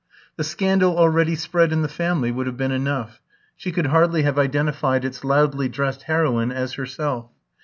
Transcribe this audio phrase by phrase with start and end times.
[0.35, 3.21] The scandal already spread in the family would have been enough;
[3.55, 7.29] she could hardly have identified its loudly dressed heroine as herself.